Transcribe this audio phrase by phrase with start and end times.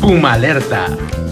[0.00, 1.23] Puma Alerta.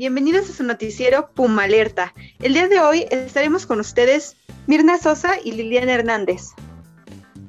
[0.00, 2.14] Bienvenidos a su noticiero Puma Alerta.
[2.38, 4.34] El día de hoy estaremos con ustedes
[4.66, 6.52] Mirna Sosa y Liliana Hernández.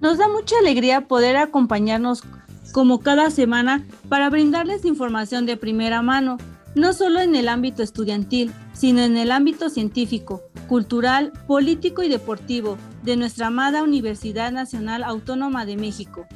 [0.01, 2.25] Nos da mucha alegría poder acompañarnos
[2.73, 6.39] como cada semana para brindarles información de primera mano
[6.75, 12.77] no solo en el ámbito estudiantil, sino en el ámbito científico, cultural, político y deportivo
[13.03, 16.27] de nuestra amada Universidad Nacional Autónoma de México.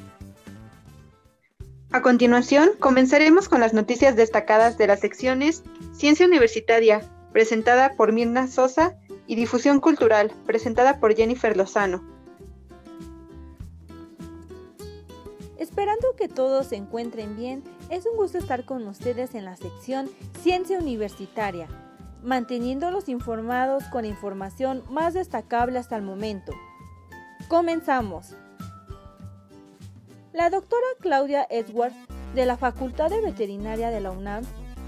[1.96, 5.64] A continuación, comenzaremos con las noticias destacadas de las secciones
[5.94, 12.04] Ciencia Universitaria, presentada por Mirna Sosa, y Difusión Cultural, presentada por Jennifer Lozano.
[15.58, 20.10] Esperando que todos se encuentren bien, es un gusto estar con ustedes en la sección
[20.42, 21.70] Ciencia Universitaria,
[22.22, 26.52] manteniéndolos informados con información más destacable hasta el momento.
[27.48, 28.36] Comenzamos.
[30.36, 31.96] La doctora Claudia Edwards,
[32.34, 34.44] de la Facultad de Veterinaria de la UNAM,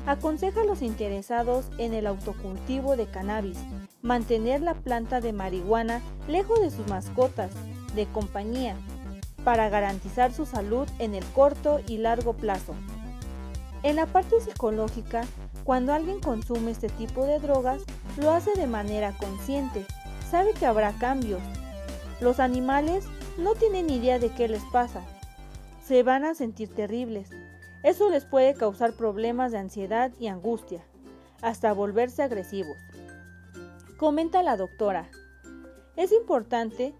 [0.05, 3.57] aconseja a los interesados en el autocultivo de cannabis
[4.01, 7.51] mantener la planta de marihuana lejos de sus mascotas
[7.95, 8.75] de compañía
[9.45, 12.75] para garantizar su salud en el corto y largo plazo.
[13.83, 15.23] En la parte psicológica,
[15.63, 17.83] cuando alguien consume este tipo de drogas,
[18.17, 19.85] lo hace de manera consciente,
[20.29, 21.41] sabe que habrá cambios.
[22.19, 23.05] Los animales
[23.37, 25.03] no tienen idea de qué les pasa.
[25.87, 27.29] Se van a sentir terribles.
[27.81, 30.83] Eso les puede causar problemas de ansiedad y angustia,
[31.41, 32.75] hasta volverse agresivos.
[33.95, 35.09] Comenta la doctora.
[35.95, 36.93] Es importante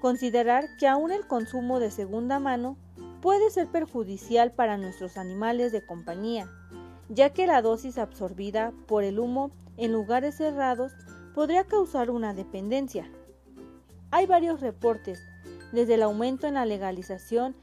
[0.00, 2.76] considerar que aún el consumo de segunda mano
[3.20, 6.48] puede ser perjudicial para nuestros animales de compañía,
[7.08, 10.92] ya que la dosis absorbida por el humo en lugares cerrados
[11.34, 13.10] podría causar una dependencia.
[14.12, 15.20] Hay varios reportes,
[15.72, 17.56] desde el aumento en la legalización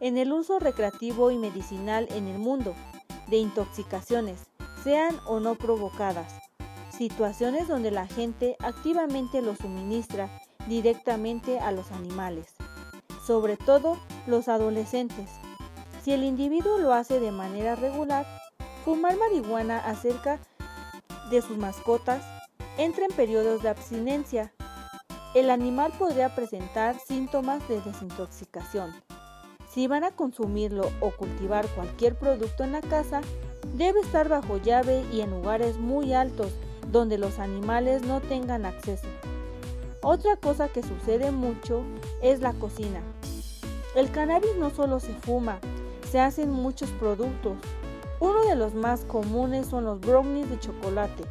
[0.00, 2.74] en el uso recreativo y medicinal en el mundo,
[3.28, 4.46] de intoxicaciones,
[4.84, 6.32] sean o no provocadas,
[6.96, 10.30] situaciones donde la gente activamente lo suministra
[10.68, 12.54] directamente a los animales,
[13.26, 15.30] sobre todo los adolescentes.
[16.02, 18.26] Si el individuo lo hace de manera regular,
[18.84, 20.38] fumar marihuana acerca
[21.30, 22.24] de sus mascotas
[22.78, 24.52] entra en periodos de abstinencia.
[25.34, 28.94] El animal podría presentar síntomas de desintoxicación.
[29.76, 33.20] Si van a consumirlo o cultivar cualquier producto en la casa,
[33.74, 36.50] debe estar bajo llave y en lugares muy altos
[36.90, 39.06] donde los animales no tengan acceso.
[40.00, 41.82] Otra cosa que sucede mucho
[42.22, 43.02] es la cocina.
[43.94, 45.58] El cannabis no solo se fuma,
[46.10, 47.58] se hacen muchos productos.
[48.18, 51.24] Uno de los más comunes son los brownies de chocolate.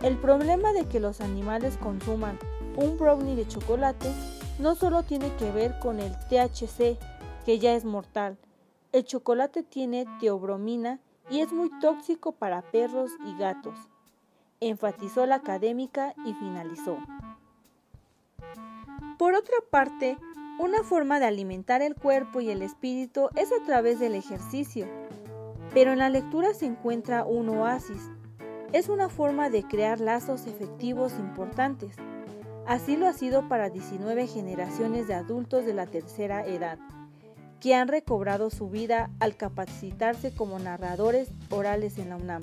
[0.00, 2.38] El problema de que los animales consuman
[2.76, 4.12] un brownie de chocolate
[4.60, 6.98] no solo tiene que ver con el THC,
[7.44, 8.38] que ya es mortal.
[8.92, 11.00] El chocolate tiene teobromina
[11.30, 13.78] y es muy tóxico para perros y gatos,
[14.60, 16.98] enfatizó la académica y finalizó.
[19.18, 20.18] Por otra parte,
[20.58, 24.86] una forma de alimentar el cuerpo y el espíritu es a través del ejercicio.
[25.72, 28.10] Pero en la lectura se encuentra un oasis.
[28.72, 31.96] Es una forma de crear lazos efectivos importantes.
[32.66, 36.78] Así lo ha sido para 19 generaciones de adultos de la tercera edad,
[37.64, 42.42] que han recobrado su vida al capacitarse como narradores orales en la UNAM.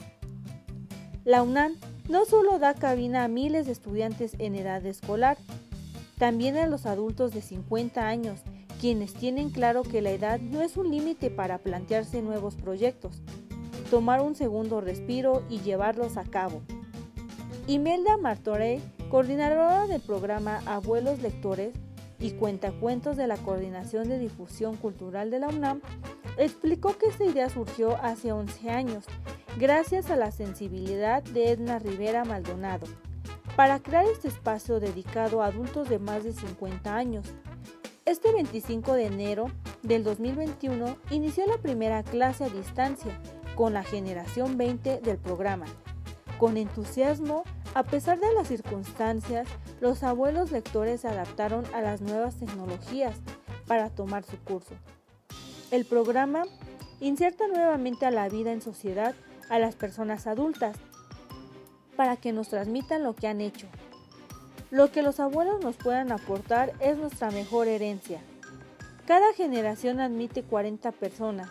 [1.25, 1.75] La UNAM
[2.09, 5.37] no solo da cabina a miles de estudiantes en edad escolar,
[6.17, 8.39] también a los adultos de 50 años,
[8.79, 13.21] quienes tienen claro que la edad no es un límite para plantearse nuevos proyectos,
[13.91, 16.63] tomar un segundo respiro y llevarlos a cabo.
[17.67, 18.81] Imelda Martorey,
[19.11, 21.73] coordinadora del programa Abuelos Lectores
[22.21, 25.81] y cuentacuentos de la Coordinación de Difusión Cultural de la UNAM,
[26.37, 29.05] explicó que esta idea surgió hace 11 años,
[29.57, 32.87] gracias a la sensibilidad de Edna Rivera Maldonado,
[33.55, 37.25] para crear este espacio dedicado a adultos de más de 50 años.
[38.05, 39.51] Este 25 de enero
[39.83, 43.19] del 2021 inició la primera clase a distancia
[43.55, 45.65] con la generación 20 del programa.
[46.41, 47.43] Con entusiasmo,
[47.75, 49.47] a pesar de las circunstancias,
[49.79, 53.15] los abuelos lectores se adaptaron a las nuevas tecnologías
[53.67, 54.73] para tomar su curso.
[55.69, 56.45] El programa
[56.99, 59.13] inserta nuevamente a la vida en sociedad
[59.51, 60.77] a las personas adultas
[61.95, 63.67] para que nos transmitan lo que han hecho.
[64.71, 68.19] Lo que los abuelos nos puedan aportar es nuestra mejor herencia.
[69.05, 71.49] Cada generación admite 40 personas,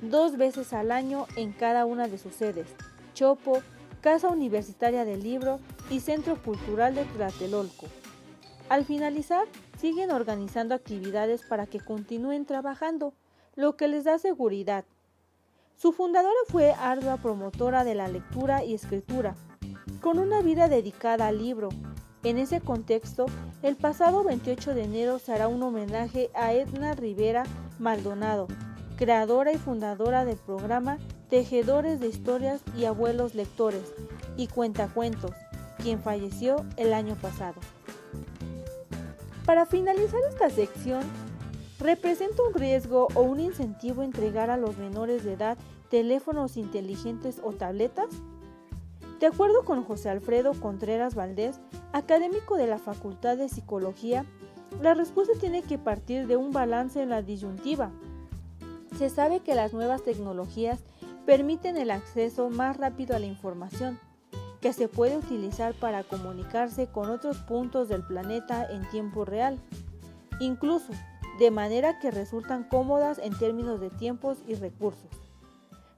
[0.00, 2.68] dos veces al año en cada una de sus sedes,
[3.12, 3.60] Chopo,
[4.00, 5.60] Casa Universitaria del Libro
[5.90, 7.86] y Centro Cultural de Tlatelolco.
[8.70, 9.46] Al finalizar,
[9.78, 13.12] siguen organizando actividades para que continúen trabajando,
[13.56, 14.84] lo que les da seguridad.
[15.76, 19.34] Su fundadora fue ardua promotora de la lectura y escritura,
[20.00, 21.68] con una vida dedicada al libro.
[22.22, 23.26] En ese contexto,
[23.62, 27.44] el pasado 28 de enero se hará un homenaje a Edna Rivera
[27.78, 28.46] Maldonado,
[28.96, 30.98] creadora y fundadora del programa
[31.30, 33.94] Tejedores de Historias y Abuelos Lectores
[34.36, 35.30] y Cuentacuentos,
[35.80, 37.54] quien falleció el año pasado.
[39.46, 41.02] Para finalizar esta sección,
[41.78, 45.56] ¿representa un riesgo o un incentivo entregar a los menores de edad
[45.88, 48.08] teléfonos inteligentes o tabletas?
[49.20, 51.60] De acuerdo con José Alfredo Contreras Valdés,
[51.92, 54.24] académico de la Facultad de Psicología,
[54.82, 57.92] la respuesta tiene que partir de un balance en la disyuntiva
[59.00, 60.80] se sabe que las nuevas tecnologías
[61.30, 64.00] permiten el acceso más rápido a la información,
[64.60, 69.56] que se puede utilizar para comunicarse con otros puntos del planeta en tiempo real,
[70.40, 70.92] incluso
[71.38, 75.08] de manera que resultan cómodas en términos de tiempos y recursos.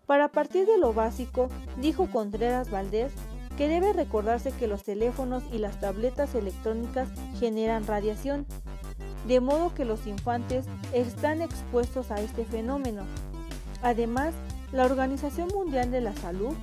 [0.05, 1.49] Para partir de lo básico,
[1.81, 3.15] dijo Contreras Valdés,
[3.57, 7.09] que debe recordarse que los teléfonos y las tabletas electrónicas
[7.41, 8.45] generan radiación
[9.27, 13.05] de modo que los infantes están expuestos a este fenómeno.
[13.81, 14.35] Además,
[14.73, 16.55] la Organización Mundial de la Salud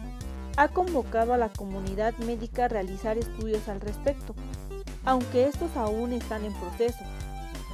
[0.58, 4.36] ha convocado a la comunidad médica a realizar estudios al respecto,
[5.06, 7.04] aunque estos aún están en proceso.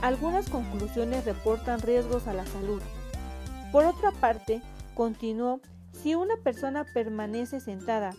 [0.01, 2.81] Algunas conclusiones reportan riesgos a la salud.
[3.71, 4.61] Por otra parte,
[4.93, 5.61] continuó,
[5.93, 8.13] si una persona permanece sentada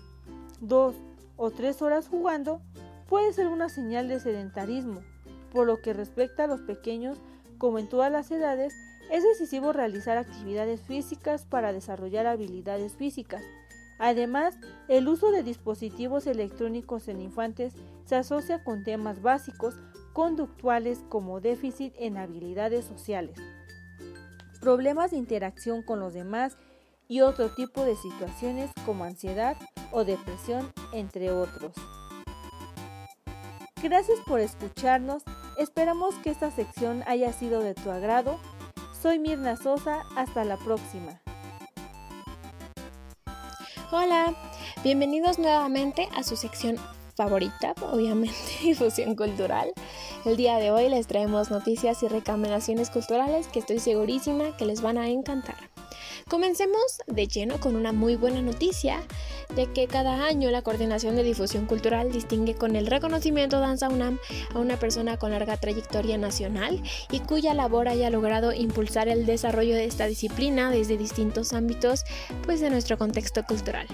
[0.60, 0.96] dos
[1.36, 2.62] o tres horas jugando,
[3.08, 5.02] puede ser una señal de sedentarismo
[5.56, 7.19] por lo que respecta a los pequeños,
[7.56, 8.74] como en todas las edades,
[9.11, 13.43] es decisivo realizar actividades físicas para desarrollar habilidades físicas.
[13.99, 14.58] Además,
[14.88, 17.75] el uso de dispositivos electrónicos en infantes
[18.05, 19.75] se asocia con temas básicos
[20.12, 23.38] conductuales como déficit en habilidades sociales,
[24.61, 26.56] problemas de interacción con los demás
[27.08, 29.56] y otro tipo de situaciones como ansiedad
[29.93, 31.73] o depresión, entre otros.
[33.82, 35.23] Gracias por escucharnos
[35.56, 38.38] Esperamos que esta sección haya sido de tu agrado.
[39.06, 41.20] Soy Mirna Sosa, hasta la próxima.
[43.93, 44.35] Hola,
[44.82, 46.75] bienvenidos nuevamente a su sección
[47.14, 49.73] favorita, obviamente, difusión cultural.
[50.25, 54.82] El día de hoy les traemos noticias y recomendaciones culturales que estoy segurísima que les
[54.82, 55.75] van a encantar.
[56.28, 59.00] Comencemos de lleno con una muy buena noticia
[59.55, 64.19] de que cada año la Coordinación de Difusión Cultural distingue con el reconocimiento Danza UNAM
[64.52, 66.82] a una persona con larga trayectoria nacional
[67.12, 72.05] y cuya labor haya logrado impulsar el desarrollo de esta disciplina desde distintos ámbitos
[72.44, 73.87] pues de nuestro contexto cultural.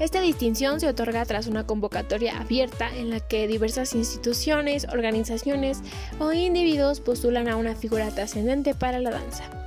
[0.00, 5.80] Esta distinción se otorga tras una convocatoria abierta en la que diversas instituciones, organizaciones
[6.18, 9.57] o individuos postulan a una figura trascendente para la danza.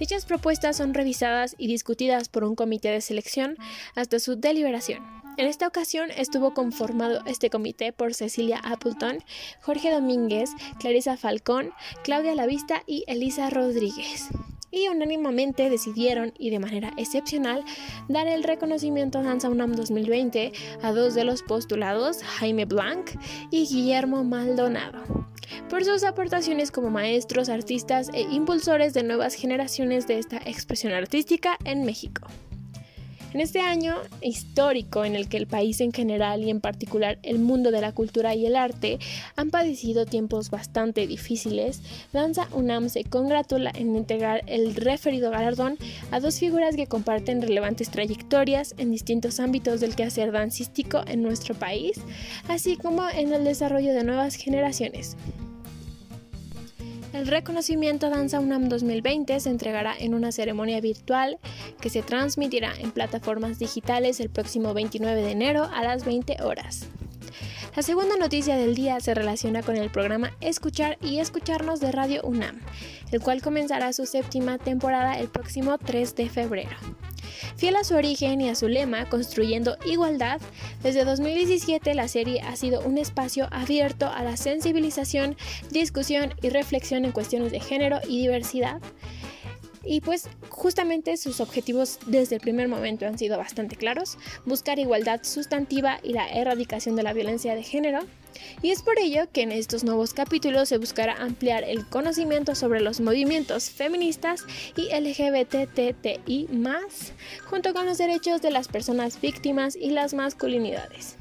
[0.00, 3.56] Dichas propuestas son revisadas y discutidas por un comité de selección
[3.94, 5.04] hasta su deliberación.
[5.36, 9.18] En esta ocasión estuvo conformado este comité por Cecilia Appleton,
[9.60, 11.72] Jorge Domínguez, Clarisa Falcón,
[12.02, 14.30] Claudia Lavista y Elisa Rodríguez
[14.70, 17.64] y unánimamente decidieron y de manera excepcional
[18.08, 23.10] dar el reconocimiento a Danza UNAM 2020 a dos de los postulados, Jaime Blanc
[23.50, 25.28] y Guillermo Maldonado
[25.68, 31.56] por sus aportaciones como maestros, artistas e impulsores de nuevas generaciones de esta expresión artística
[31.64, 32.26] en México.
[33.32, 37.38] En este año histórico en el que el país en general y en particular el
[37.38, 38.98] mundo de la cultura y el arte
[39.36, 41.80] han padecido tiempos bastante difíciles,
[42.12, 45.78] Danza UNAM se congratula en integrar el referido galardón
[46.10, 51.54] a dos figuras que comparten relevantes trayectorias en distintos ámbitos del quehacer dancístico en nuestro
[51.54, 52.00] país,
[52.48, 55.16] así como en el desarrollo de nuevas generaciones.
[57.12, 61.38] El reconocimiento Danza UNAM 2020 se entregará en una ceremonia virtual
[61.80, 66.86] que se transmitirá en plataformas digitales el próximo 29 de enero a las 20 horas.
[67.74, 72.22] La segunda noticia del día se relaciona con el programa Escuchar y Escucharnos de Radio
[72.22, 72.60] UNAM,
[73.10, 76.76] el cual comenzará su séptima temporada el próximo 3 de febrero.
[77.56, 80.40] Fiel a su origen y a su lema, Construyendo Igualdad,
[80.82, 85.36] desde 2017 la serie ha sido un espacio abierto a la sensibilización,
[85.70, 88.80] discusión y reflexión en cuestiones de género y diversidad.
[89.84, 95.20] Y pues justamente sus objetivos desde el primer momento han sido bastante claros, buscar igualdad
[95.22, 98.00] sustantiva y la erradicación de la violencia de género,
[98.62, 102.80] y es por ello que en estos nuevos capítulos se buscará ampliar el conocimiento sobre
[102.80, 104.44] los movimientos feministas
[104.76, 106.48] y LGBTTI,
[107.46, 111.16] junto con los derechos de las personas víctimas y las masculinidades.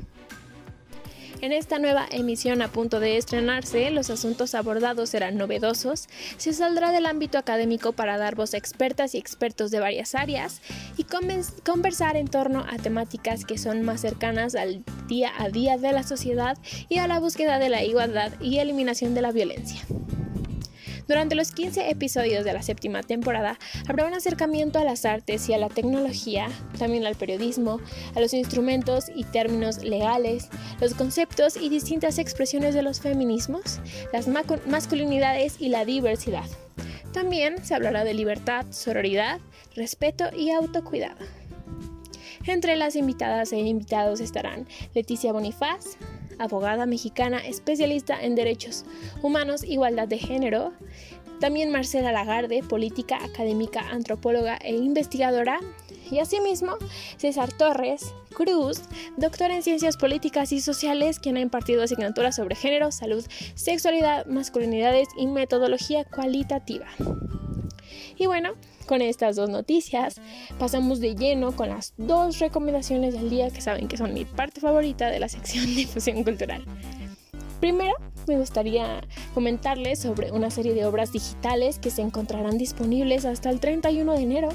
[1.41, 6.91] En esta nueva emisión a punto de estrenarse, los asuntos abordados serán novedosos, se saldrá
[6.91, 10.61] del ámbito académico para dar voz a expertas y expertos de varias áreas
[10.97, 11.05] y
[11.63, 16.03] conversar en torno a temáticas que son más cercanas al día a día de la
[16.03, 16.57] sociedad
[16.89, 19.81] y a la búsqueda de la igualdad y eliminación de la violencia.
[21.09, 25.55] Durante los 15 episodios de la séptima temporada habrá un acercamiento a las artes y
[25.55, 27.81] a la tecnología, también al periodismo,
[28.15, 30.49] a los instrumentos y términos legales,
[30.79, 33.79] los conceptos y distintas expresiones de los feminismos,
[34.13, 36.45] las masculinidades y la diversidad.
[37.11, 39.39] También se hablará de libertad, sororidad,
[39.75, 41.25] respeto y autocuidado.
[42.45, 45.97] Entre las invitadas e invitados estarán Leticia Bonifaz,
[46.39, 48.85] abogada mexicana especialista en derechos
[49.21, 50.73] humanos, igualdad de género.
[51.39, 55.59] También Marcela Lagarde, política, académica, antropóloga e investigadora.
[56.11, 56.73] Y asimismo,
[57.17, 58.81] César Torres Cruz,
[59.15, 65.07] doctor en ciencias políticas y sociales, quien ha impartido asignaturas sobre género, salud, sexualidad, masculinidades
[65.17, 66.87] y metodología cualitativa.
[68.17, 68.53] Y bueno,
[68.89, 70.19] con estas dos noticias,
[70.57, 74.61] pasamos de lleno con las dos recomendaciones del día que saben que son mi parte
[74.61, 76.65] favorita de la sección de difusión cultural.
[77.59, 77.93] Primero,
[78.27, 79.01] me gustaría
[79.35, 84.23] comentarles sobre una serie de obras digitales que se encontrarán disponibles hasta el 31 de
[84.23, 84.49] enero.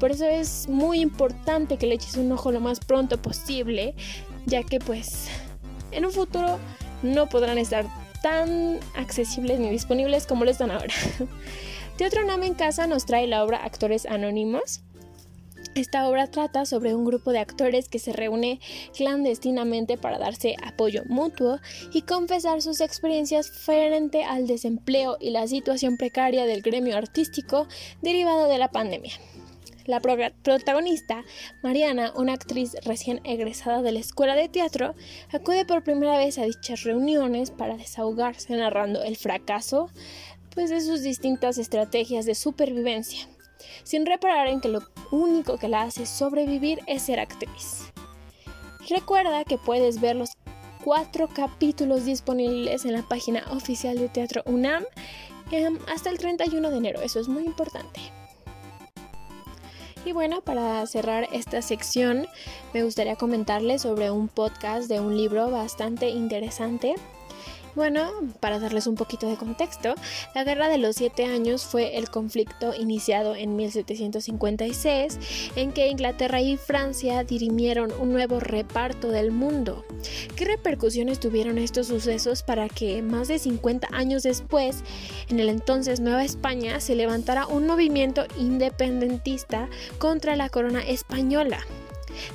[0.00, 3.94] Por eso es muy importante que le eches un ojo lo más pronto posible,
[4.46, 5.28] ya que pues
[5.92, 6.58] en un futuro
[7.04, 7.86] no podrán estar
[8.20, 10.92] tan accesibles ni disponibles como lo están ahora.
[11.96, 14.82] Teatro Nam en Casa nos trae la obra Actores Anónimos.
[15.74, 18.60] Esta obra trata sobre un grupo de actores que se reúne
[18.94, 21.58] clandestinamente para darse apoyo mutuo
[21.94, 27.66] y confesar sus experiencias frente al desempleo y la situación precaria del gremio artístico
[28.02, 29.14] derivado de la pandemia.
[29.86, 31.24] La protagonista,
[31.62, 34.96] Mariana, una actriz recién egresada de la escuela de teatro,
[35.32, 39.88] acude por primera vez a dichas reuniones para desahogarse narrando el fracaso
[40.56, 43.28] pues de sus distintas estrategias de supervivencia,
[43.84, 47.92] sin reparar en que lo único que la hace sobrevivir es ser actriz.
[48.88, 50.30] Recuerda que puedes ver los
[50.82, 54.84] cuatro capítulos disponibles en la página oficial de Teatro UNAM
[55.50, 58.00] em, hasta el 31 de enero, eso es muy importante.
[60.06, 62.26] Y bueno, para cerrar esta sección,
[62.72, 66.94] me gustaría comentarles sobre un podcast de un libro bastante interesante
[67.76, 69.94] bueno, para darles un poquito de contexto,
[70.34, 75.18] la Guerra de los Siete Años fue el conflicto iniciado en 1756
[75.56, 79.84] en que Inglaterra y Francia dirimieron un nuevo reparto del mundo.
[80.36, 84.82] ¿Qué repercusiones tuvieron estos sucesos para que más de 50 años después,
[85.28, 89.68] en el entonces Nueva España, se levantara un movimiento independentista
[89.98, 91.60] contra la corona española?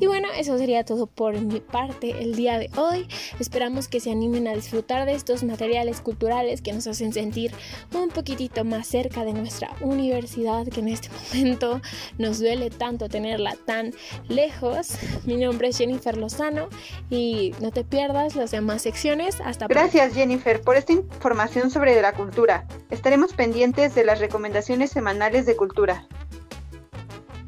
[0.00, 3.06] Y bueno, eso sería todo por mi parte el día de hoy.
[3.38, 7.52] Esperamos que se animen a disfrutar de estos materiales culturales que nos hacen sentir
[7.92, 11.80] un poquitito más cerca de nuestra universidad, que en este momento
[12.18, 13.92] nos duele tanto tenerla tan
[14.28, 14.96] lejos.
[15.24, 16.68] Mi nombre es Jennifer Lozano
[17.10, 19.40] y no te pierdas las demás secciones.
[19.40, 22.66] Hasta Gracias Jennifer por esta información sobre la cultura.
[22.90, 26.06] Estaremos pendientes de las recomendaciones semanales de cultura.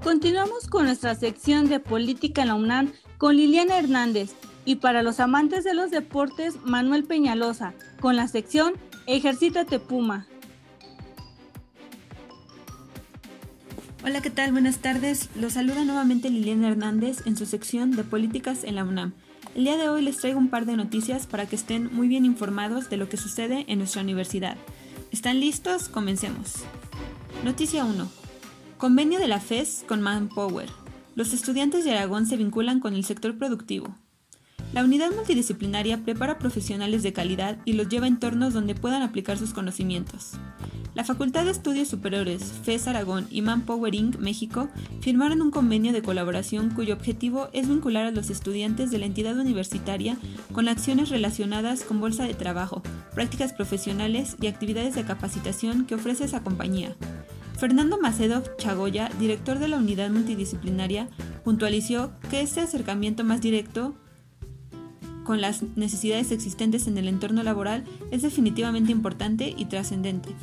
[0.03, 4.35] Continuamos con nuestra sección de política en la UNAM con Liliana Hernández
[4.65, 8.75] y para los amantes de los deportes, Manuel Peñalosa, con la sección
[9.07, 10.27] Ejercítate Puma.
[14.05, 14.51] Hola, ¿qué tal?
[14.51, 15.29] Buenas tardes.
[15.37, 19.13] Los saluda nuevamente Liliana Hernández en su sección de Políticas en la UNAM.
[19.55, 22.25] El día de hoy les traigo un par de noticias para que estén muy bien
[22.25, 24.57] informados de lo que sucede en nuestra universidad.
[25.13, 25.89] ¿Están listos?
[25.89, 26.65] Comencemos.
[27.45, 28.11] Noticia 1.
[28.77, 30.69] Convenio de la FES con Manpower.
[31.15, 33.95] Los estudiantes de Aragón se vinculan con el sector productivo.
[34.73, 39.39] La unidad multidisciplinaria prepara profesionales de calidad y los lleva a entornos donde puedan aplicar
[39.39, 40.33] sus conocimientos.
[40.95, 44.19] La Facultad de Estudios Superiores, FES Aragón y Manpower Inc.
[44.19, 44.69] México
[45.01, 49.39] firmaron un convenio de colaboración cuyo objetivo es vincular a los estudiantes de la entidad
[49.39, 50.19] universitaria
[50.53, 52.83] con acciones relacionadas con bolsa de trabajo,
[53.15, 56.95] prácticas profesionales y actividades de capacitación que ofrece esa compañía.
[57.57, 61.09] Fernando Macedo Chagoya, director de la unidad multidisciplinaria,
[61.43, 63.95] puntualizó que este acercamiento más directo
[65.25, 70.35] con las necesidades existentes en el entorno laboral es definitivamente importante y trascendente.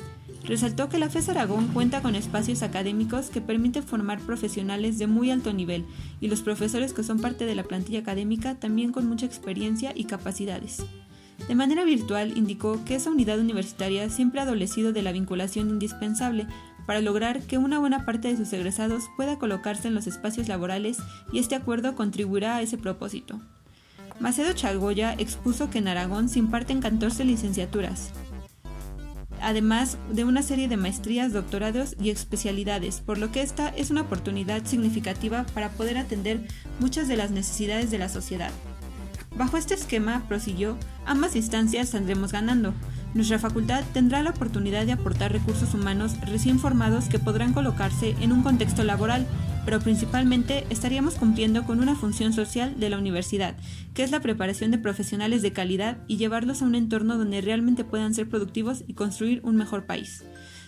[0.45, 5.31] Resaltó que la FES Aragón cuenta con espacios académicos que permiten formar profesionales de muy
[5.31, 5.85] alto nivel
[6.21, 10.05] y los profesores que son parte de la plantilla académica también con mucha experiencia y
[10.05, 10.83] capacidades.
[11.47, 16.47] De manera virtual indicó que esa unidad universitaria siempre ha adolecido de la vinculación indispensable
[16.85, 20.97] para lograr que una buena parte de sus egresados pueda colocarse en los espacios laborales
[21.31, 23.39] y este acuerdo contribuirá a ese propósito.
[24.19, 28.11] Macedo Chagoya expuso que en Aragón se imparten 14 licenciaturas,
[29.41, 34.01] además de una serie de maestrías, doctorados y especialidades, por lo que esta es una
[34.01, 36.47] oportunidad significativa para poder atender
[36.79, 38.51] muchas de las necesidades de la sociedad.
[39.35, 42.73] Bajo este esquema, prosiguió, ambas instancias saldremos ganando,
[43.13, 48.31] nuestra facultad tendrá la oportunidad de aportar recursos humanos recién formados que podrán colocarse en
[48.31, 49.25] un contexto laboral,
[49.65, 53.55] pero principalmente estaríamos cumpliendo con una función social de la universidad,
[53.93, 57.83] que es la preparación de profesionales de calidad y llevarlos a un entorno donde realmente
[57.83, 60.23] puedan ser productivos y construir un mejor país.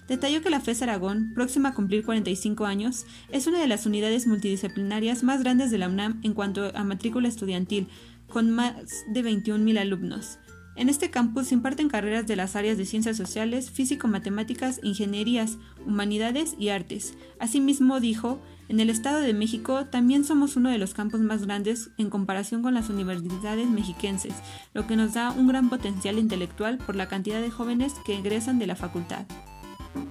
[0.07, 4.27] Detalló que la FES Aragón, próxima a cumplir 45 años, es una de las unidades
[4.27, 7.87] multidisciplinarias más grandes de la UNAM en cuanto a matrícula estudiantil,
[8.27, 8.75] con más
[9.07, 10.39] de 21.000 alumnos.
[10.75, 16.55] En este campus se imparten carreras de las áreas de ciencias sociales, físico-matemáticas, ingenierías, humanidades
[16.57, 17.13] y artes.
[17.39, 21.89] Asimismo, dijo, en el Estado de México también somos uno de los campus más grandes
[21.97, 24.33] en comparación con las universidades mexiquenses,
[24.73, 28.59] lo que nos da un gran potencial intelectual por la cantidad de jóvenes que egresan
[28.59, 29.25] de la facultad.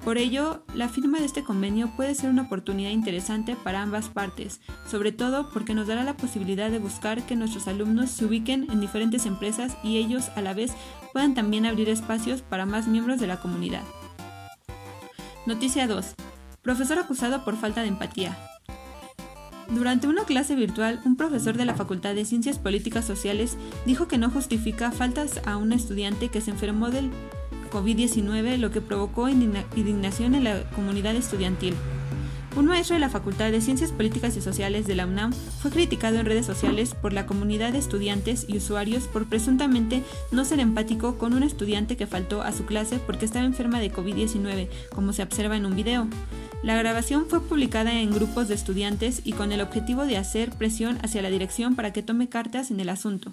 [0.04, 4.60] Por ello, la firma de este convenio puede ser una oportunidad interesante para ambas partes,
[4.86, 8.82] sobre todo porque nos dará la posibilidad de buscar que nuestros alumnos se ubiquen en
[8.82, 10.72] diferentes empresas y ellos a la vez
[11.14, 13.84] puedan también abrir espacios para más miembros de la comunidad.
[15.46, 16.14] Noticia 2.
[16.62, 18.36] Profesor acusado por falta de empatía.
[19.70, 24.18] Durante una clase virtual, un profesor de la Facultad de Ciencias Políticas Sociales dijo que
[24.18, 27.10] no justifica faltas a un estudiante que se enfermó del
[27.72, 31.74] COVID-19, lo que provocó indignación en la comunidad estudiantil.
[32.56, 36.18] Un maestro de la Facultad de Ciencias Políticas y Sociales de la UNAM fue criticado
[36.18, 41.16] en redes sociales por la comunidad de estudiantes y usuarios por presuntamente no ser empático
[41.16, 45.22] con un estudiante que faltó a su clase porque estaba enferma de COVID-19, como se
[45.22, 46.08] observa en un video.
[46.62, 50.98] La grabación fue publicada en grupos de estudiantes y con el objetivo de hacer presión
[51.02, 53.32] hacia la dirección para que tome cartas en el asunto.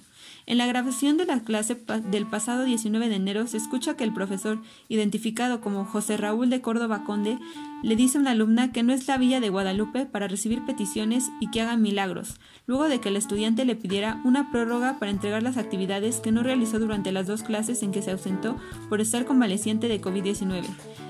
[0.49, 1.75] En la grabación de la clase
[2.09, 6.61] del pasado 19 de enero se escucha que el profesor, identificado como José Raúl de
[6.61, 7.37] Córdoba Conde,
[7.83, 11.25] le dice a una alumna que no es la villa de Guadalupe para recibir peticiones
[11.41, 15.43] y que haga milagros, luego de que el estudiante le pidiera una prórroga para entregar
[15.43, 18.55] las actividades que no realizó durante las dos clases en que se ausentó
[18.87, 20.63] por estar convaleciente de COVID-19.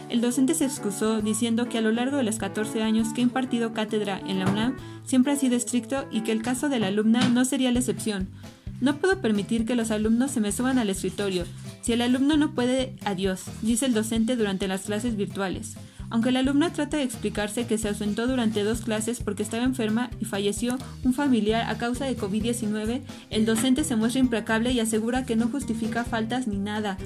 [0.10, 3.26] El docente se excusó diciendo que a lo largo de los 14 años que ha
[3.26, 6.88] impartido cátedra en la UNAM siempre ha sido estricto y que el caso de la
[6.88, 8.30] alumna no sería la excepción.
[8.80, 11.46] No puedo permitir que los alumnos se me suban al escritorio.
[11.82, 15.76] Si el alumno no puede, adiós, dice el docente durante las clases virtuales.
[16.10, 20.10] Aunque la alumna trata de explicarse que se ausentó durante dos clases porque estaba enferma
[20.20, 25.26] y falleció un familiar a causa de COVID-19, el docente se muestra implacable y asegura
[25.26, 26.98] que no justifica faltas ni nada.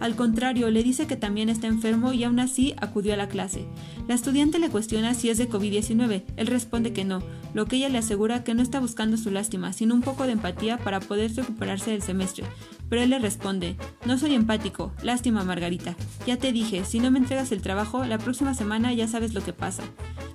[0.00, 3.66] Al contrario, le dice que también está enfermo y aún así acudió a la clase.
[4.08, 6.22] La estudiante le cuestiona si es de COVID-19.
[6.36, 9.72] Él responde que no, lo que ella le asegura que no está buscando su lástima,
[9.72, 12.44] sino un poco de empatía para poder recuperarse del semestre.
[12.90, 15.96] Pero él le responde, no soy empático, lástima Margarita.
[16.26, 19.42] Ya te dije, si no me entregas el trabajo, la próxima semana ya sabes lo
[19.42, 19.84] que pasa.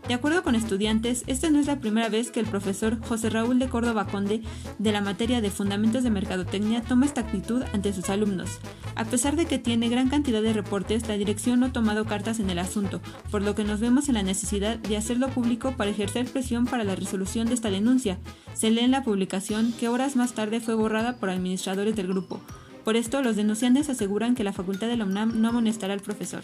[0.08, 3.58] De acuerdo con estudiantes, esta no es la primera vez que el profesor José Raúl
[3.58, 4.42] de Córdoba Conde
[4.78, 8.60] de la materia de Fundamentos de Mercadotecnia toma esta actitud ante sus alumnos.
[8.96, 12.40] A pesar de que tiene gran cantidad de reportes, la dirección no ha tomado cartas
[12.40, 15.90] en el asunto, por lo que nos vemos en la necesidad de hacerlo público para
[15.90, 18.20] ejercer presión para la resolución de esta denuncia.
[18.54, 22.40] Se lee en la publicación que horas más tarde fue borrada por administradores del grupo.
[22.86, 26.44] Por esto, los denunciantes aseguran que la facultad de la UNAM no amonestará al profesor.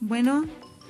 [0.00, 0.44] Bueno,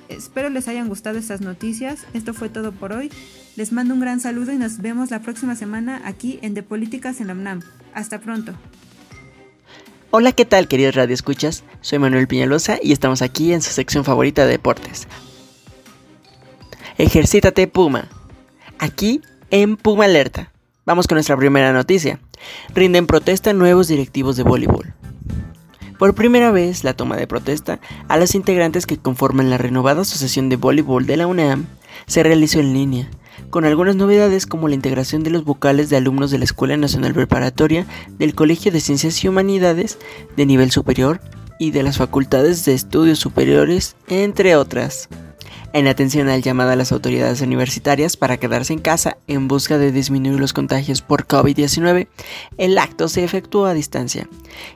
[0.09, 2.05] Espero les hayan gustado estas noticias.
[2.13, 3.11] Esto fue todo por hoy.
[3.55, 7.19] Les mando un gran saludo y nos vemos la próxima semana aquí en De Políticas
[7.19, 7.61] en la UNAM.
[7.93, 8.53] Hasta pronto.
[10.11, 11.63] Hola, ¿qué tal queridos radioescuchas?
[11.81, 15.07] Soy Manuel Piñalosa y estamos aquí en su sección favorita de deportes.
[16.97, 18.07] Ejercítate Puma.
[18.79, 20.51] Aquí en Puma Alerta.
[20.87, 22.17] Vamos con nuestra primera noticia.
[22.73, 24.93] Rinden protesta nuevos directivos de voleibol.
[25.99, 30.47] Por primera vez, la toma de protesta a los integrantes que conforman la renovada Asociación
[30.47, 31.65] de Voleibol de la UNAM
[32.05, 33.09] se realizó en línea,
[33.49, 37.13] con algunas novedades como la integración de los vocales de alumnos de la Escuela Nacional
[37.13, 37.85] Preparatoria,
[38.17, 39.99] del Colegio de Ciencias y Humanidades
[40.37, 41.19] de nivel superior
[41.59, 45.09] y de las facultades de estudios superiores, entre otras
[45.73, 49.91] en atención al llamado a las autoridades universitarias para quedarse en casa en busca de
[49.91, 52.07] disminuir los contagios por COVID-19,
[52.57, 54.27] el acto se efectuó a distancia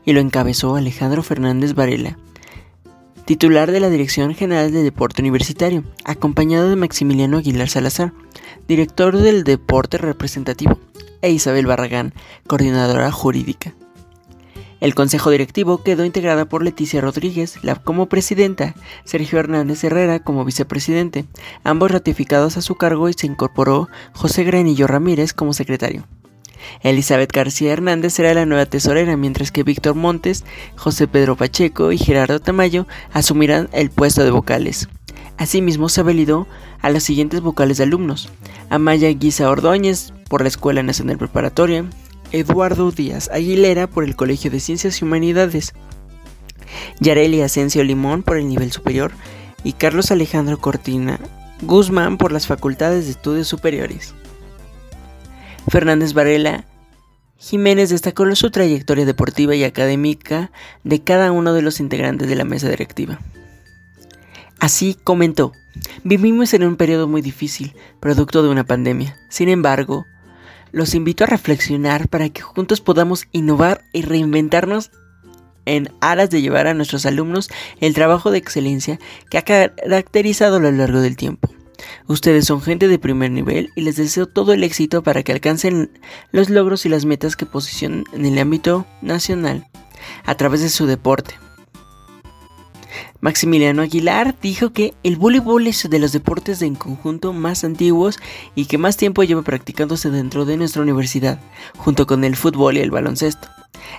[0.05, 2.17] y lo encabezó Alejandro Fernández Varela,
[3.25, 8.13] titular de la Dirección General de Deporte Universitario, acompañado de Maximiliano Aguilar Salazar,
[8.67, 10.79] director del Deporte Representativo,
[11.21, 12.13] e Isabel Barragán,
[12.47, 13.73] coordinadora jurídica.
[14.81, 18.73] El consejo directivo quedó integrada por Leticia Rodríguez como presidenta,
[19.05, 21.25] Sergio Hernández Herrera como vicepresidente,
[21.63, 26.07] ambos ratificados a su cargo y se incorporó José Granillo Ramírez como secretario.
[26.81, 31.99] Elizabeth García Hernández será la nueva tesorera, mientras que Víctor Montes, José Pedro Pacheco y
[31.99, 34.89] Gerardo Tamayo asumirán el puesto de vocales.
[35.37, 36.47] Asimismo, se validó
[36.81, 38.29] a los siguientes vocales de alumnos:
[38.69, 41.85] Amaya Guisa Ordóñez por la Escuela Nacional Preparatoria,
[42.31, 45.73] Eduardo Díaz Aguilera por el Colegio de Ciencias y Humanidades,
[46.99, 49.11] Yareli Asensio Limón por el nivel superior
[49.63, 51.19] y Carlos Alejandro Cortina
[51.61, 54.13] Guzmán por las facultades de estudios superiores.
[55.67, 56.65] Fernández Varela
[57.37, 60.51] Jiménez destacó su trayectoria deportiva y académica
[60.83, 63.19] de cada uno de los integrantes de la mesa directiva.
[64.59, 65.53] Así comentó,
[66.03, 69.17] vivimos en un periodo muy difícil, producto de una pandemia.
[69.27, 70.05] Sin embargo,
[70.71, 74.91] los invito a reflexionar para que juntos podamos innovar y reinventarnos
[75.65, 80.59] en aras de llevar a nuestros alumnos el trabajo de excelencia que ha caracterizado a
[80.59, 81.49] lo largo del tiempo.
[82.07, 85.91] Ustedes son gente de primer nivel y les deseo todo el éxito para que alcancen
[86.31, 89.67] los logros y las metas que posicionan en el ámbito nacional
[90.25, 91.35] a través de su deporte.
[93.21, 98.17] Maximiliano Aguilar dijo que el voleibol es de los deportes en conjunto más antiguos
[98.55, 101.39] y que más tiempo lleva practicándose dentro de nuestra universidad,
[101.77, 103.47] junto con el fútbol y el baloncesto.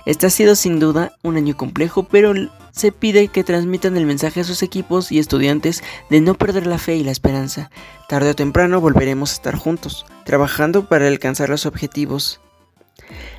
[0.05, 2.33] Este ha sido sin duda un año complejo, pero
[2.71, 6.77] se pide que transmitan el mensaje a sus equipos y estudiantes de no perder la
[6.77, 7.71] fe y la esperanza.
[8.09, 12.41] Tarde o temprano volveremos a estar juntos, trabajando para alcanzar los objetivos.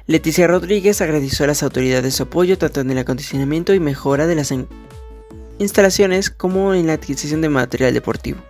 [0.06, 4.34] Leticia Rodríguez agradeció a las autoridades su apoyo tanto en el acondicionamiento y mejora de
[4.34, 4.50] las
[5.58, 8.40] instalaciones como en la adquisición de material deportivo.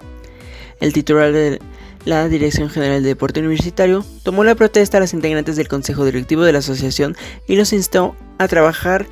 [0.81, 1.61] El titular de
[2.05, 6.43] la Dirección General de Deporte Universitario tomó la protesta a los integrantes del Consejo Directivo
[6.43, 9.07] de la Asociación y los instó a trabajar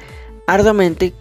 [0.47, 1.15] arduamente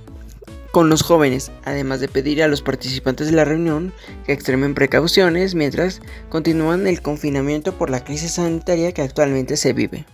[0.71, 3.93] con los jóvenes, además de pedir a los participantes de la reunión
[4.25, 10.05] que extremen precauciones mientras continúan el confinamiento por la crisis sanitaria que actualmente se vive.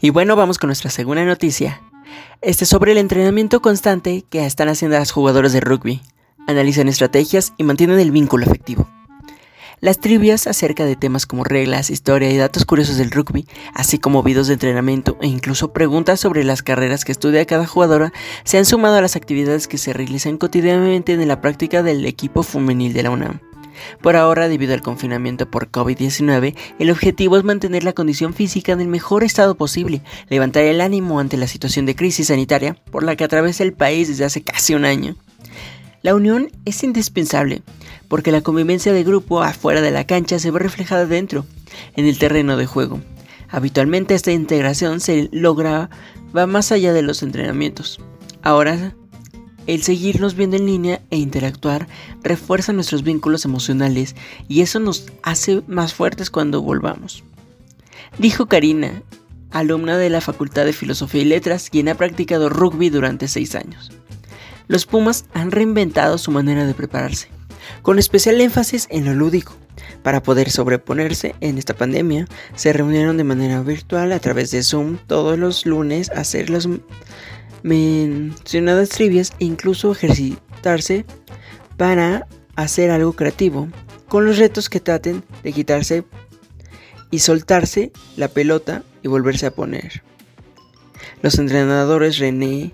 [0.00, 1.80] Y bueno, vamos con nuestra segunda noticia.
[2.42, 6.00] Este sobre el entrenamiento constante que están haciendo las jugadoras de rugby.
[6.46, 8.88] Analizan estrategias y mantienen el vínculo afectivo.
[9.80, 14.22] Las trivias acerca de temas como reglas, historia y datos curiosos del rugby, así como
[14.22, 18.10] videos de entrenamiento e incluso preguntas sobre las carreras que estudia cada jugadora,
[18.44, 22.42] se han sumado a las actividades que se realizan cotidianamente en la práctica del equipo
[22.42, 23.40] femenil de la UNAM.
[24.02, 28.80] Por ahora, debido al confinamiento por COVID-19, el objetivo es mantener la condición física en
[28.80, 33.16] el mejor estado posible, levantar el ánimo ante la situación de crisis sanitaria por la
[33.16, 35.16] que atraviesa el país desde hace casi un año.
[36.02, 37.62] La unión es indispensable,
[38.08, 41.44] porque la convivencia de grupo afuera de la cancha se ve reflejada dentro,
[41.96, 43.00] en el terreno de juego.
[43.48, 45.90] Habitualmente esta integración se logra
[46.36, 48.00] va más allá de los entrenamientos.
[48.42, 48.94] Ahora
[49.66, 51.88] el seguirnos viendo en línea e interactuar
[52.22, 54.14] refuerza nuestros vínculos emocionales
[54.48, 57.24] y eso nos hace más fuertes cuando volvamos.
[58.18, 59.02] Dijo Karina,
[59.50, 63.90] alumna de la Facultad de Filosofía y Letras, quien ha practicado rugby durante seis años.
[64.68, 67.28] Los Pumas han reinventado su manera de prepararse.
[67.82, 69.56] con especial énfasis en lo lúdico.
[70.02, 74.98] Para poder sobreponerse en esta pandemia, se reunieron de manera virtual a través de Zoom
[75.06, 76.68] todos los lunes a hacer las
[77.62, 81.04] mencionadas trivias e incluso ejercitarse
[81.76, 83.68] para hacer algo creativo,
[84.08, 86.04] con los retos que traten de quitarse
[87.10, 90.02] y soltarse la pelota y volverse a poner.
[91.22, 92.72] Los entrenadores René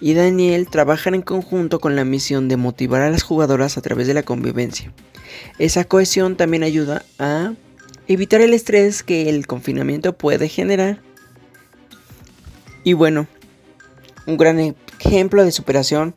[0.00, 4.06] y Daniel trabajan en conjunto con la misión de motivar a las jugadoras a través
[4.06, 4.92] de la convivencia.
[5.58, 7.54] Esa cohesión también ayuda a
[8.06, 11.00] evitar el estrés que el confinamiento puede generar.
[12.84, 13.26] Y bueno,
[14.28, 14.58] un gran
[15.00, 16.14] ejemplo de superación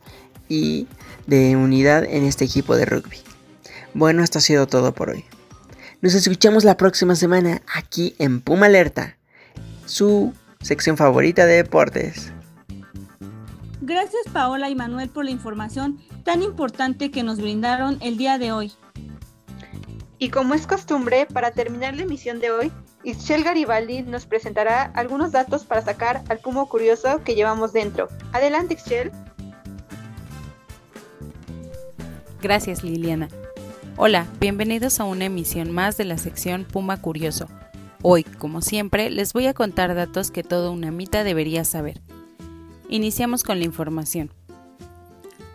[0.48, 0.86] y
[1.26, 3.16] de unidad en este equipo de rugby.
[3.94, 5.24] Bueno, esto ha sido todo por hoy.
[6.02, 9.16] Nos escuchamos la próxima semana aquí en Puma Alerta,
[9.86, 12.32] su sección favorita de deportes.
[13.80, 18.52] Gracias Paola y Manuel por la información tan importante que nos brindaron el día de
[18.52, 18.72] hoy.
[20.18, 22.72] Y como es costumbre, para terminar la emisión de hoy,
[23.04, 28.08] Ischel Garibaldi nos presentará algunos datos para sacar al pumo curioso que llevamos dentro.
[28.32, 29.10] Adelante, Ischel.
[32.40, 33.28] Gracias, Liliana.
[33.96, 37.48] Hola, bienvenidos a una emisión más de la sección Puma Curioso.
[38.02, 42.00] Hoy, como siempre, les voy a contar datos que todo una mita debería saber.
[42.88, 44.30] Iniciamos con la información.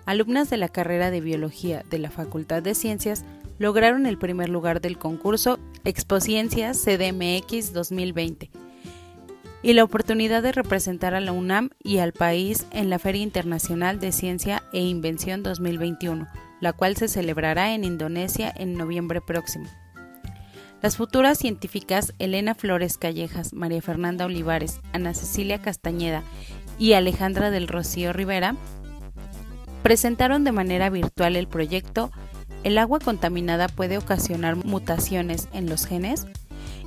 [0.06, 3.24] Alumnas de la carrera de Biología de la Facultad de Ciencias
[3.60, 8.52] lograron el primer lugar del concurso Expociencias CDMX 2020
[9.64, 14.00] y la oportunidad de representar a la UNAM y al país en la Feria Internacional
[14.00, 16.28] de Ciencia e Invención 2021
[16.60, 19.68] la cual se celebrará en Indonesia en noviembre próximo.
[20.82, 26.24] Las futuras científicas Elena Flores Callejas, María Fernanda Olivares, Ana Cecilia Castañeda
[26.78, 28.56] y Alejandra del Rocío Rivera
[29.82, 32.12] presentaron de manera virtual el proyecto
[32.68, 36.28] ¿El agua contaminada puede ocasionar mutaciones en los genes?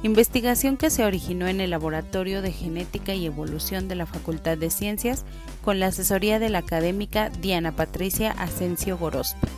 [0.03, 4.69] Investigación que se originó en el Laboratorio de Genética y Evolución de la Facultad de
[4.69, 5.25] Ciencias
[5.65, 9.49] con la asesoría de la académica Diana Patricia Asensio Gorospe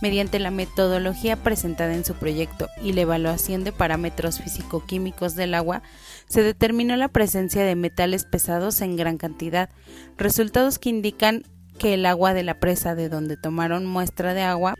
[0.00, 5.82] mediante la metodología presentada en su proyecto y la evaluación de parámetros físico-químicos del agua,
[6.26, 9.68] se determinó la presencia de metales pesados en gran cantidad,
[10.16, 11.42] resultados que indican
[11.78, 14.76] que el agua de la presa de donde tomaron muestra de agua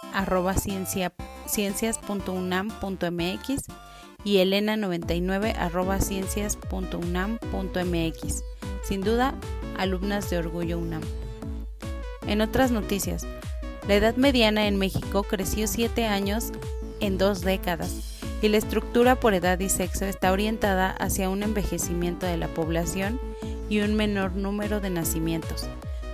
[4.23, 8.43] y Elena99 arroba ciencias.unam.mx.
[8.83, 9.35] Sin duda,
[9.77, 11.01] alumnas de Orgullo UNAM.
[12.27, 13.25] En otras noticias,
[13.87, 16.51] la edad mediana en México creció 7 años
[16.99, 22.25] en dos décadas y la estructura por edad y sexo está orientada hacia un envejecimiento
[22.25, 23.19] de la población
[23.69, 25.67] y un menor número de nacimientos.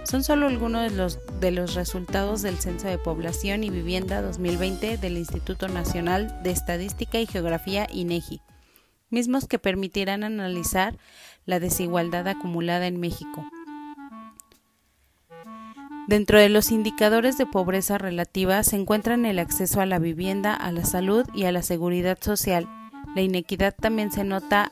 [0.03, 4.97] Son solo algunos de los, de los resultados del Censo de Población y Vivienda 2020
[4.97, 8.41] del Instituto Nacional de Estadística y Geografía INEGI,
[9.09, 10.97] mismos que permitirán analizar
[11.45, 13.45] la desigualdad acumulada en México.
[16.09, 20.71] Dentro de los indicadores de pobreza relativa se encuentran el acceso a la vivienda, a
[20.71, 22.67] la salud y a la seguridad social.
[23.13, 24.71] La inequidad también se nota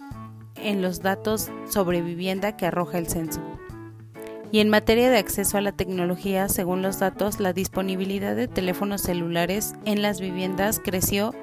[0.56, 3.40] en los datos sobre vivienda que arroja el censo.
[4.52, 9.04] Y en materia de acceso a la tecnología, según los datos, la disponibilidad de teléfonos
[9.04, 11.36] celulares en las viviendas creció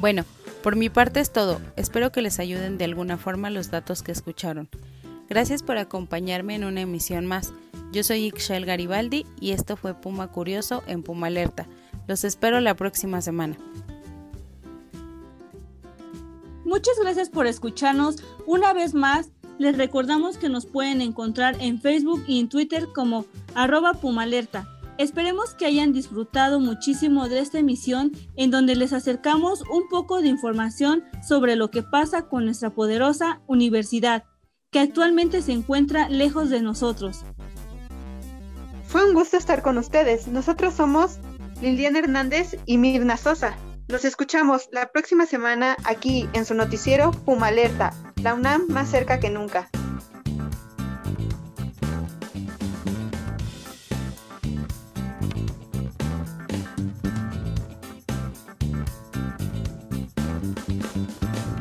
[0.00, 0.24] Bueno,
[0.68, 4.12] por mi parte es todo, espero que les ayuden de alguna forma los datos que
[4.12, 4.68] escucharon.
[5.26, 7.54] Gracias por acompañarme en una emisión más.
[7.90, 11.66] Yo soy Ixchel Garibaldi y esto fue Puma Curioso en Puma Alerta.
[12.06, 13.56] Los espero la próxima semana.
[16.66, 18.16] Muchas gracias por escucharnos.
[18.44, 23.24] Una vez más, les recordamos que nos pueden encontrar en Facebook y en Twitter como
[23.54, 24.68] arroba Pumalerta.
[24.98, 30.26] Esperemos que hayan disfrutado muchísimo de esta emisión en donde les acercamos un poco de
[30.26, 34.24] información sobre lo que pasa con nuestra poderosa universidad,
[34.72, 37.24] que actualmente se encuentra lejos de nosotros.
[38.88, 40.26] Fue un gusto estar con ustedes.
[40.26, 41.18] Nosotros somos
[41.62, 43.56] Liliana Hernández y Mirna Sosa.
[43.86, 49.20] Los escuchamos la próxima semana aquí en su noticiero Puma Alerta, la UNAM más cerca
[49.20, 49.70] que nunca.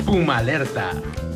[0.07, 1.26] Puma Alerta.